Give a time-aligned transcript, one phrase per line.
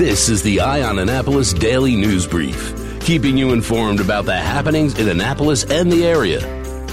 [0.00, 4.98] This is the Eye on Annapolis Daily News Brief, keeping you informed about the happenings
[4.98, 6.40] in Annapolis and the area.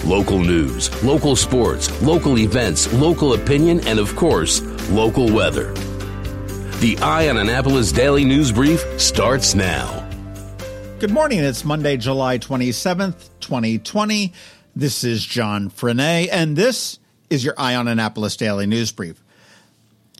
[0.03, 4.59] Local news, local sports, local events, local opinion, and of course,
[4.89, 5.71] local weather.
[6.81, 10.05] The Eye on Annapolis Daily News Brief starts now.
[10.99, 11.39] Good morning.
[11.39, 14.33] It's Monday, July 27th, 2020.
[14.75, 16.99] This is John Frenaye, and this
[17.29, 19.23] is your Eye on Annapolis Daily News Brief.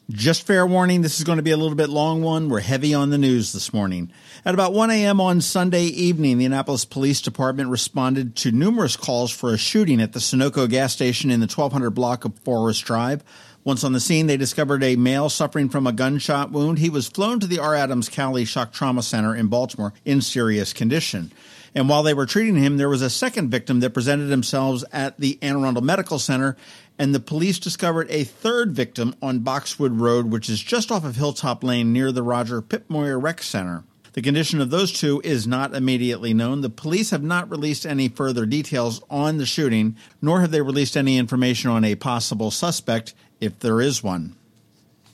[0.10, 2.48] Just fair warning, this is going to be a little bit long one.
[2.48, 4.10] We're heavy on the news this morning.
[4.46, 5.20] At about 1 a.m.
[5.20, 10.14] on Sunday evening, the Annapolis Police Department responded to numerous calls for a shooting at
[10.14, 13.22] the Sunoco gas station in the 1200 block of Forest Drive.
[13.66, 16.80] Once on the scene, they discovered a male suffering from a gunshot wound.
[16.80, 17.76] He was flown to the R.
[17.76, 21.34] Adams Cowley Shock Trauma Center in Baltimore in serious condition.
[21.76, 25.20] And while they were treating him, there was a second victim that presented themselves at
[25.20, 26.56] the Anne Arundel Medical Center,
[27.00, 31.16] and the police discovered a third victim on Boxwood Road, which is just off of
[31.16, 33.84] Hilltop Lane near the Roger Pip Moyer Rec Center.
[34.14, 36.62] The condition of those two is not immediately known.
[36.62, 40.98] The police have not released any further details on the shooting, nor have they released
[40.98, 44.36] any information on a possible suspect, if there is one.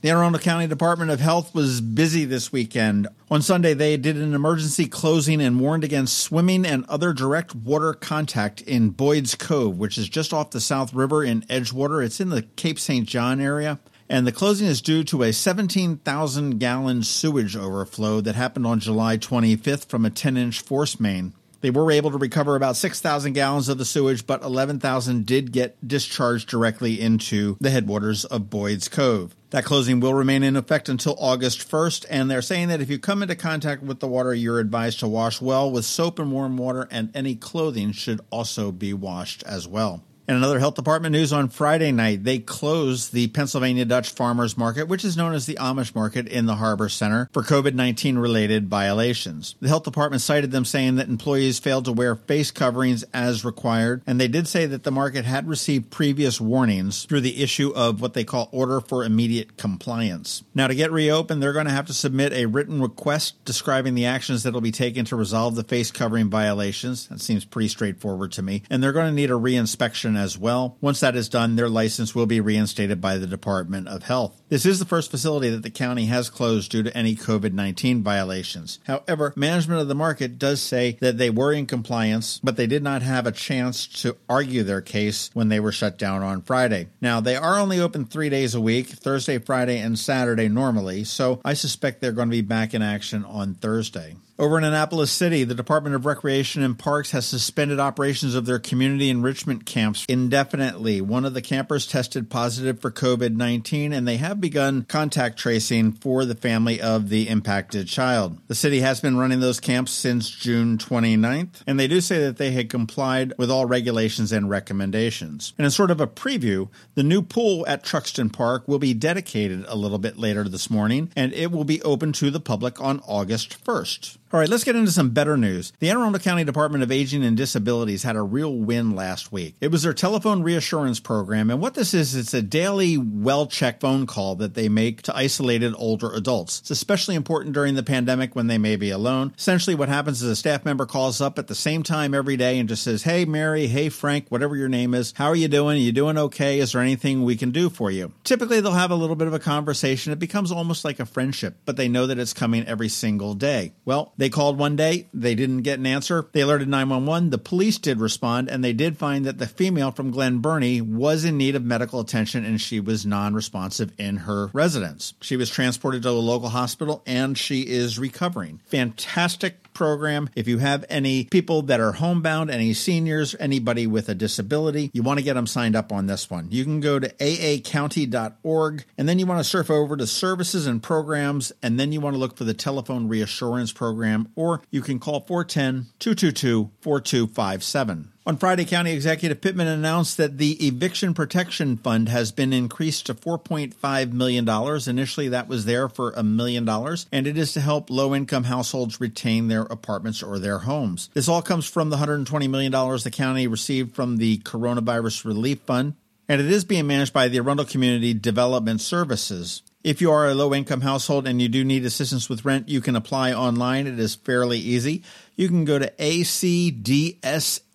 [0.03, 3.07] The Arundel County Department of Health was busy this weekend.
[3.31, 7.93] On Sunday, they did an emergency closing and warned against swimming and other direct water
[7.93, 12.03] contact in Boyd's Cove, which is just off the South River in Edgewater.
[12.03, 13.07] It's in the Cape St.
[13.07, 13.79] John area.
[14.09, 19.17] And the closing is due to a 17,000 gallon sewage overflow that happened on July
[19.17, 21.31] 25th from a 10 inch force main.
[21.63, 25.87] They were able to recover about 6,000 gallons of the sewage, but 11,000 did get
[25.87, 29.33] discharged directly into the headwaters of Boyd's Cove.
[29.51, 32.99] That closing will remain in effect until August 1st, and they're saying that if you
[32.99, 36.57] come into contact with the water, you're advised to wash well with soap and warm
[36.57, 40.03] water, and any clothing should also be washed as well.
[40.27, 44.87] And another health department news on Friday night, they closed the Pennsylvania Dutch Farmers Market,
[44.87, 48.69] which is known as the Amish Market in the Harbor Center, for COVID 19 related
[48.69, 49.55] violations.
[49.59, 54.01] The health department cited them saying that employees failed to wear face coverings as required,
[54.07, 58.01] and they did say that the market had received previous warnings through the issue of
[58.01, 60.43] what they call Order for Immediate Compliance.
[60.55, 64.05] Now, to get reopened, they're going to have to submit a written request describing the
[64.05, 67.07] actions that will be taken to resolve the face covering violations.
[67.07, 68.63] That seems pretty straightforward to me.
[68.69, 70.77] And they're going to need a reinspection as well.
[70.81, 74.42] Once that is done, their license will be reinstated by the Department of Health.
[74.53, 78.03] This is the first facility that the county has closed due to any COVID 19
[78.03, 78.77] violations.
[78.85, 82.83] However, management of the market does say that they were in compliance, but they did
[82.83, 86.89] not have a chance to argue their case when they were shut down on Friday.
[87.01, 91.41] Now, they are only open three days a week Thursday, Friday, and Saturday normally, so
[91.43, 94.17] I suspect they're going to be back in action on Thursday.
[94.39, 98.57] Over in Annapolis City, the Department of Recreation and Parks has suspended operations of their
[98.57, 101.01] community enrichment camps indefinitely.
[101.01, 105.93] One of the campers tested positive for COVID 19, and they have begun contact tracing
[105.93, 108.37] for the family of the impacted child.
[108.47, 112.35] The city has been running those camps since June 29th, and they do say that
[112.35, 115.53] they had complied with all regulations and recommendations.
[115.57, 119.63] And in sort of a preview, the new pool at Truxtun Park will be dedicated
[119.69, 122.99] a little bit later this morning, and it will be open to the public on
[123.07, 124.17] August 1st.
[124.33, 125.73] All right, let's get into some better news.
[125.77, 129.53] The Anne Arundel County Department of Aging and Disabilities had a real win last week.
[129.61, 133.79] It was their telephone reassurance program, and what this is, it's a daily well check
[133.79, 136.61] phone call that they make to isolated older adults.
[136.61, 139.35] It's especially important during the pandemic when they may be alone.
[139.37, 142.57] Essentially, what happens is a staff member calls up at the same time every day
[142.57, 145.77] and just says, Hey, Mary, hey, Frank, whatever your name is, how are you doing?
[145.77, 146.57] Are you doing okay?
[146.57, 148.11] Is there anything we can do for you?
[148.23, 150.11] Typically, they'll have a little bit of a conversation.
[150.11, 153.73] It becomes almost like a friendship, but they know that it's coming every single day.
[153.85, 156.29] Well, they called one day, they didn't get an answer.
[156.31, 157.29] They alerted 911.
[157.29, 161.25] The police did respond, and they did find that the female from Glen Burnie was
[161.25, 165.13] in need of medical attention and she was non responsive in her residence.
[165.19, 168.61] She was transported to a local hospital and she is recovering.
[168.65, 170.29] Fantastic program.
[170.35, 175.03] If you have any people that are homebound, any seniors, anybody with a disability, you
[175.03, 176.47] want to get them signed up on this one.
[176.51, 180.81] You can go to aacounty.org and then you want to surf over to services and
[180.81, 184.99] programs and then you want to look for the telephone reassurance program or you can
[184.99, 188.12] call 410 222 4257.
[188.25, 193.13] On Friday, County Executive Pittman announced that the Eviction Protection Fund has been increased to
[193.13, 194.47] $4.5 million.
[194.87, 198.45] Initially, that was there for a million dollars, and it is to help low income
[198.45, 201.09] households retain their apartments or their homes.
[201.13, 205.95] This all comes from the $120 million the county received from the Coronavirus Relief Fund,
[206.29, 209.63] and it is being managed by the Arundel Community Development Services.
[209.83, 212.79] If you are a low income household and you do need assistance with rent, you
[212.79, 213.85] can apply online.
[213.85, 215.03] It is fairly easy.
[215.35, 215.91] You can go to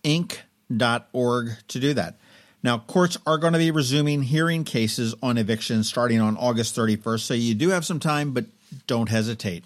[0.08, 2.18] acdsinc.org to do that.
[2.62, 7.20] Now, courts are going to be resuming hearing cases on evictions starting on August 31st,
[7.20, 8.46] so you do have some time, but
[8.86, 9.64] don't hesitate.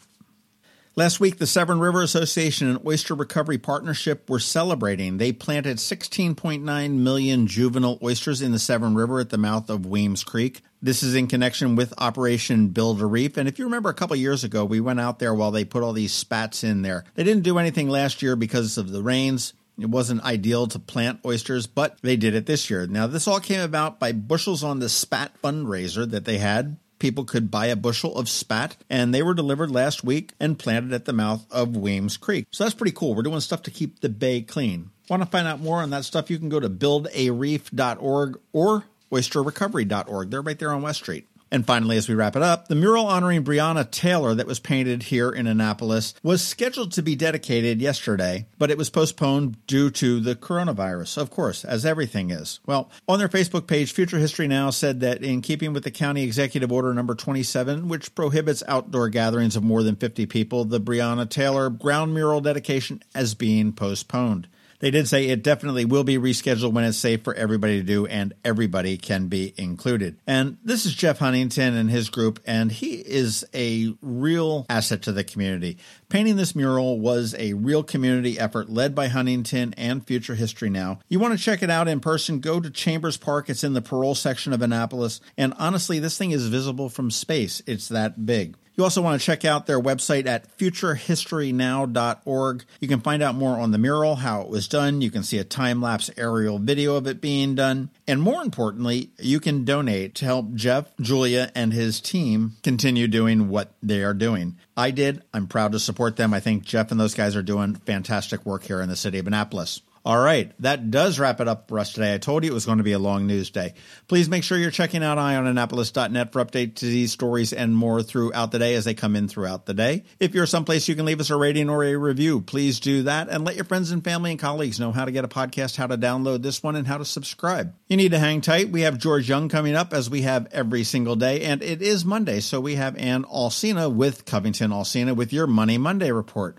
[0.94, 5.16] Last week, the Severn River Association and Oyster Recovery Partnership were celebrating.
[5.16, 10.22] They planted 16.9 million juvenile oysters in the Severn River at the mouth of Weems
[10.22, 10.60] Creek.
[10.82, 13.38] This is in connection with Operation Build a Reef.
[13.38, 15.82] And if you remember a couple years ago, we went out there while they put
[15.82, 17.04] all these spats in there.
[17.14, 19.54] They didn't do anything last year because of the rains.
[19.78, 22.86] It wasn't ideal to plant oysters, but they did it this year.
[22.86, 27.24] Now, this all came about by bushels on the spat fundraiser that they had people
[27.24, 31.04] could buy a bushel of spat, and they were delivered last week and planted at
[31.04, 32.46] the mouth of Weems Creek.
[32.52, 33.14] So that's pretty cool.
[33.14, 34.90] We're doing stuff to keep the bay clean.
[35.10, 36.30] Want to find out more on that stuff?
[36.30, 40.30] You can go to buildareef.org or oysterrecovery.org.
[40.30, 41.26] They're right there on West Street.
[41.52, 45.02] And finally, as we wrap it up, the mural honoring Breonna Taylor that was painted
[45.02, 50.18] here in Annapolis was scheduled to be dedicated yesterday, but it was postponed due to
[50.18, 52.58] the coronavirus, of course, as everything is.
[52.64, 56.22] Well, on their Facebook page, Future History Now said that in keeping with the county
[56.22, 61.28] executive order number 27, which prohibits outdoor gatherings of more than 50 people, the Breonna
[61.28, 64.48] Taylor ground mural dedication is being postponed.
[64.82, 68.04] They did say it definitely will be rescheduled when it's safe for everybody to do
[68.06, 70.18] and everybody can be included.
[70.26, 75.12] And this is Jeff Huntington and his group, and he is a real asset to
[75.12, 75.78] the community.
[76.08, 80.98] Painting this mural was a real community effort led by Huntington and Future History Now.
[81.08, 83.48] You want to check it out in person, go to Chambers Park.
[83.48, 85.20] It's in the Parole section of Annapolis.
[85.38, 87.62] And honestly, this thing is visible from space.
[87.68, 88.56] It's that big.
[88.74, 92.64] You also want to check out their website at futurehistorynow.org.
[92.80, 95.02] You can find out more on the mural, how it was done.
[95.02, 97.90] You can see a time lapse aerial video of it being done.
[98.08, 103.48] And more importantly, you can donate to help Jeff, Julia, and his team continue doing
[103.48, 104.56] what they are doing.
[104.76, 105.22] I did.
[105.34, 106.32] I'm proud to support them.
[106.32, 109.26] I think Jeff and those guys are doing fantastic work here in the city of
[109.26, 109.82] Annapolis.
[110.04, 112.12] All right, that does wrap it up for us today.
[112.12, 113.74] I told you it was going to be a long news day.
[114.08, 118.50] Please make sure you're checking out eyeonannapolis.net for updates to these stories and more throughout
[118.50, 120.02] the day as they come in throughout the day.
[120.18, 123.28] If you're someplace you can leave us a rating or a review, please do that
[123.28, 125.86] and let your friends and family and colleagues know how to get a podcast, how
[125.86, 127.72] to download this one, and how to subscribe.
[127.86, 128.70] You need to hang tight.
[128.70, 132.04] We have George Young coming up as we have every single day, and it is
[132.04, 136.58] Monday, so we have Ann Alsina with Covington Alsina with your Money Monday report.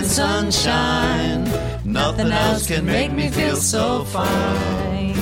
[0.00, 1.44] sunshine,
[1.84, 5.12] nothing else can make me feel so fine.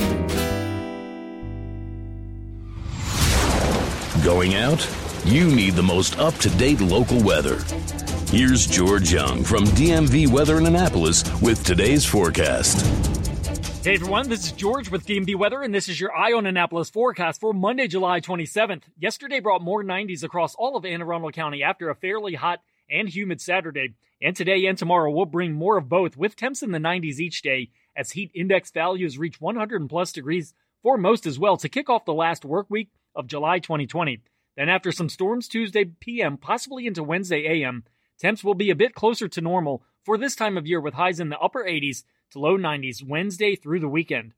[4.23, 4.87] Going out?
[5.25, 7.59] You need the most up to date local weather.
[8.31, 12.85] Here's George Young from DMV Weather in Annapolis with today's forecast.
[13.83, 16.89] Hey everyone, this is George with DMV Weather, and this is your Eye on Annapolis
[16.89, 18.83] forecast for Monday, July 27th.
[18.99, 23.09] Yesterday brought more 90s across all of Anne Arundel County after a fairly hot and
[23.09, 23.95] humid Saturday.
[24.21, 27.41] And today and tomorrow will bring more of both, with temps in the 90s each
[27.41, 31.89] day as heat index values reach 100 plus degrees for most as well to kick
[31.89, 34.21] off the last work week of July 2020.
[34.57, 37.83] Then, after some storms Tuesday PM, possibly into Wednesday AM,
[38.19, 41.19] temps will be a bit closer to normal for this time of year with highs
[41.19, 44.33] in the upper 80s to low 90s Wednesday through the weekend.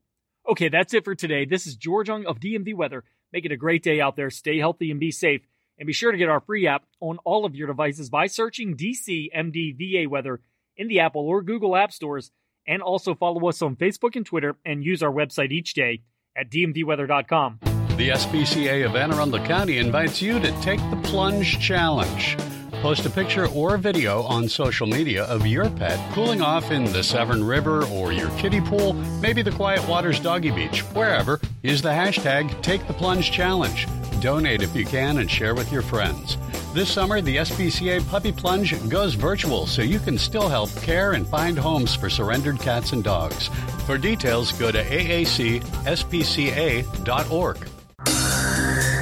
[0.48, 1.44] Okay, that's it for today.
[1.44, 3.04] This is George Young of DMV Weather.
[3.32, 4.30] Make it a great day out there.
[4.30, 5.42] Stay healthy and be safe.
[5.78, 8.76] And be sure to get our free app on all of your devices by searching
[8.76, 10.40] DC MDVA Weather
[10.76, 12.30] in the Apple or Google App Stores.
[12.66, 16.02] And also follow us on Facebook and Twitter and use our website each day
[16.36, 17.58] at dmvweather.com.
[17.96, 22.36] The SPCA of Anne Arundel County invites you to take the plunge challenge.
[22.82, 27.02] Post a picture or video on social media of your pet cooling off in the
[27.02, 31.40] Severn River or your kiddie pool, maybe the Quiet Waters Doggy Beach, wherever.
[31.62, 33.86] Use the hashtag Take the Plunge Challenge.
[34.24, 36.38] Donate if you can and share with your friends.
[36.72, 41.26] This summer, the SPCA Puppy Plunge goes virtual so you can still help care and
[41.26, 43.48] find homes for surrendered cats and dogs.
[43.84, 45.68] For details, go to aacspca.org.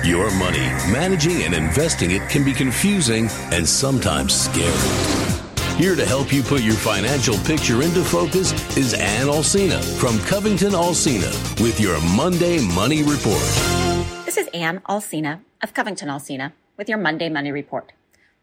[0.04, 4.66] Your money, managing and investing it can be confusing and sometimes scary.
[5.76, 10.72] Here to help you put your financial picture into focus is Ann Alsina from Covington
[10.72, 11.30] Alsina
[11.62, 14.21] with your Monday Money Report.
[14.32, 17.92] This is Ann Alsina of Covington Alsina with your Monday Money Report.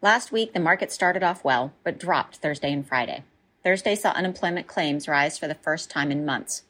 [0.04, 3.24] Last week, the market started off well, but dropped Thursday and Friday.
[3.64, 6.62] Thursday saw unemployment claims rise for the first time in months.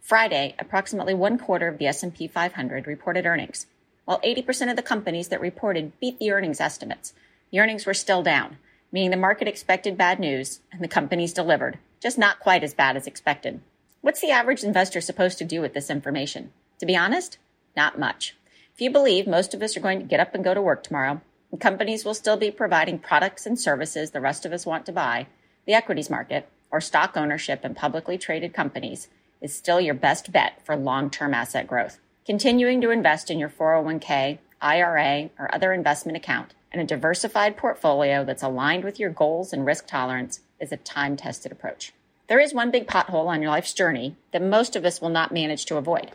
[0.00, 3.66] Friday, approximately one quarter of the S&P 500 reported earnings,
[4.06, 7.14] while 80% of the companies that reported beat the earnings estimates.
[7.52, 8.56] The earnings were still down,
[8.90, 12.96] meaning the market expected bad news and the companies delivered, just not quite as bad
[12.96, 13.60] as expected.
[14.00, 16.50] What's the average investor supposed to do with this information?
[16.80, 17.38] To be honest,
[17.76, 18.34] not much.
[18.74, 20.82] If you believe most of us are going to get up and go to work
[20.82, 21.20] tomorrow,
[21.52, 24.92] and companies will still be providing products and services the rest of us want to
[24.92, 25.28] buy,
[25.64, 29.06] the equities market, or stock ownership in publicly traded companies,
[29.40, 32.00] is still your best bet for long term asset growth.
[32.26, 38.24] Continuing to invest in your 401k, IRA, or other investment account in a diversified portfolio
[38.24, 41.92] that's aligned with your goals and risk tolerance is a time tested approach.
[42.26, 45.30] There is one big pothole on your life's journey that most of us will not
[45.30, 46.10] manage to avoid.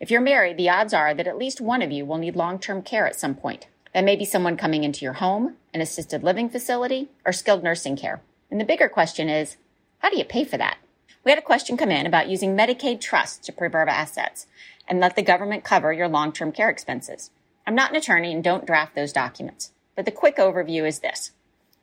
[0.00, 2.58] If you're married, the odds are that at least one of you will need long
[2.58, 3.68] term care at some point.
[3.92, 7.96] That may be someone coming into your home, an assisted living facility, or skilled nursing
[7.96, 8.20] care.
[8.50, 9.56] And the bigger question is
[10.00, 10.78] how do you pay for that?
[11.24, 14.46] We had a question come in about using Medicaid trusts to preserve assets
[14.86, 17.30] and let the government cover your long term care expenses.
[17.66, 21.30] I'm not an attorney and don't draft those documents, but the quick overview is this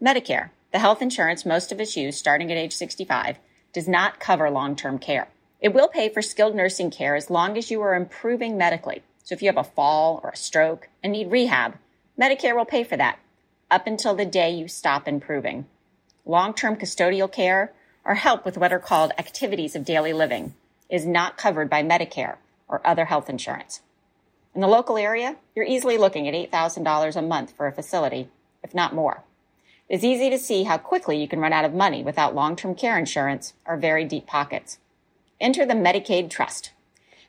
[0.02, 3.38] Medicare, the health insurance most of us use starting at age 65,
[3.74, 5.30] does not cover long term care.
[5.62, 9.04] It will pay for skilled nursing care as long as you are improving medically.
[9.24, 11.76] So if you have a fall or a stroke and need rehab,
[12.20, 13.20] Medicare will pay for that
[13.70, 15.68] up until the day you stop improving.
[16.26, 17.72] Long term custodial care
[18.04, 20.56] or help with what are called activities of daily living
[20.90, 22.38] is not covered by Medicare
[22.68, 23.82] or other health insurance.
[24.56, 28.30] In the local area, you're easily looking at $8,000 a month for a facility,
[28.64, 29.24] if not more.
[29.88, 32.74] It's easy to see how quickly you can run out of money without long term
[32.74, 34.80] care insurance or very deep pockets.
[35.42, 36.70] Enter the Medicaid Trust.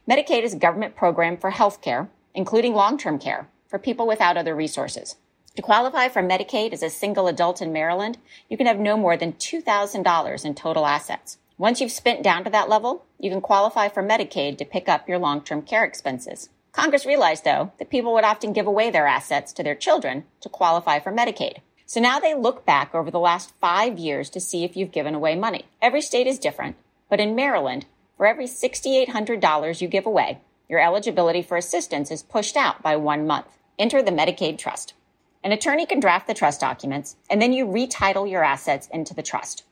[0.06, 4.36] Medicaid is a government program for health care, including long term care, for people without
[4.36, 5.16] other resources.
[5.56, 8.18] To qualify for Medicaid as a single adult in Maryland,
[8.50, 11.38] you can have no more than $2,000 in total assets.
[11.56, 15.08] Once you've spent down to that level, you can qualify for Medicaid to pick up
[15.08, 16.50] your long-term care expenses.
[16.72, 20.50] Congress realized, though, that people would often give away their assets to their children to
[20.50, 21.60] qualify for Medicaid.
[21.86, 25.14] So now they look back over the last five years to see if you've given
[25.14, 25.64] away money.
[25.80, 26.76] Every state is different,
[27.08, 27.86] but in Maryland,
[28.22, 30.38] for every $6,800 you give away,
[30.68, 33.48] your eligibility for assistance is pushed out by one month.
[33.80, 34.94] Enter the Medicaid Trust.
[35.42, 39.24] An attorney can draft the trust documents, and then you retitle your assets into the
[39.24, 39.64] trust.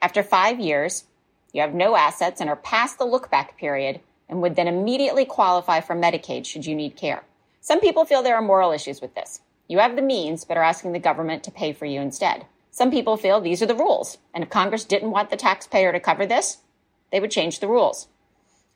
[0.00, 1.06] After five years,
[1.52, 3.98] you have no assets and are past the look back period
[4.28, 7.24] and would then immediately qualify for Medicaid should you need care.
[7.60, 9.40] Some people feel there are moral issues with this.
[9.66, 12.46] You have the means, but are asking the government to pay for you instead.
[12.70, 15.98] Some people feel these are the rules, and if Congress didn't want the taxpayer to
[15.98, 16.58] cover this,
[17.16, 18.08] they would change the rules.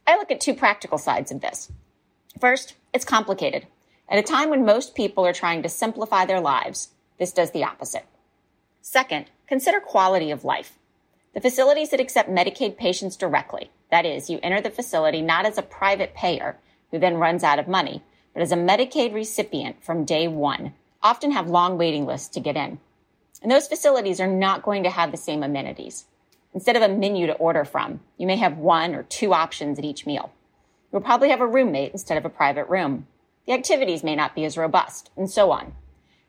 [0.06, 1.70] I look at two practical sides of this.
[2.40, 3.66] First, it's complicated.
[4.08, 7.64] At a time when most people are trying to simplify their lives, this does the
[7.64, 8.06] opposite.
[8.80, 10.78] Second, consider quality of life.
[11.34, 15.58] The facilities that accept Medicaid patients directly, that is, you enter the facility not as
[15.58, 16.56] a private payer
[16.90, 21.32] who then runs out of money, but as a Medicaid recipient from day one, often
[21.32, 22.78] have long waiting lists to get in.
[23.42, 26.06] And those facilities are not going to have the same amenities.
[26.52, 29.84] Instead of a menu to order from, you may have one or two options at
[29.84, 30.32] each meal.
[30.90, 33.06] You'll probably have a roommate instead of a private room.
[33.46, 35.74] The activities may not be as robust, and so on.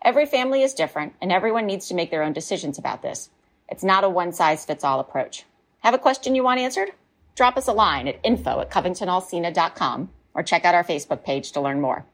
[0.03, 3.29] Every family is different, and everyone needs to make their own decisions about this.
[3.69, 5.45] It's not a one size fits all approach.
[5.79, 6.91] Have a question you want answered?
[7.35, 11.61] Drop us a line at info at covingtonalsina.com or check out our Facebook page to
[11.61, 12.05] learn more.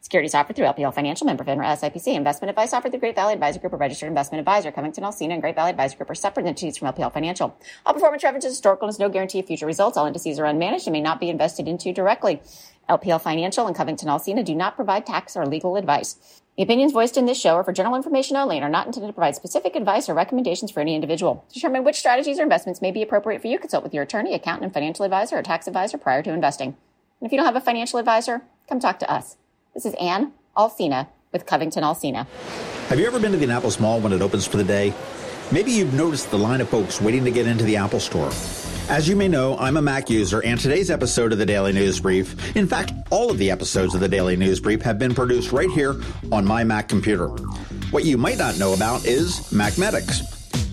[0.00, 2.14] Securities offered through LPL Financial Member FINRA SIPC.
[2.14, 4.70] Investment advice offered through Great Valley Advisor Group, a registered investment advisor.
[4.70, 7.58] Covington Alsina and Great Valley Advisor Group are separate entities from LPL Financial.
[7.84, 9.96] All performance references historical and is no guarantee of future results.
[9.96, 12.40] All indices are unmanaged and may not be invested into directly.
[12.88, 16.40] LPL Financial and Covington Alsina do not provide tax or legal advice.
[16.56, 19.08] The opinions voiced in this show are for general information only and are not intended
[19.08, 21.44] to provide specific advice or recommendations for any individual.
[21.48, 24.34] To determine which strategies or investments may be appropriate for you, consult with your attorney,
[24.34, 26.76] accountant, and financial advisor or tax advisor prior to investing.
[27.20, 29.36] And if you don't have a financial advisor, come talk to us.
[29.76, 32.26] This is Ann Alsina with Covington Alsina.
[32.88, 34.94] Have you ever been to the Apple Mall when it opens for the day?
[35.52, 38.30] Maybe you've noticed the line of folks waiting to get into the Apple Store.
[38.88, 42.00] As you may know, I'm a Mac user, and today's episode of the Daily News
[42.00, 45.52] Brief, in fact, all of the episodes of the Daily News Brief have been produced
[45.52, 45.94] right here
[46.32, 47.28] on my Mac computer.
[47.90, 50.35] What you might not know about is MacMedics.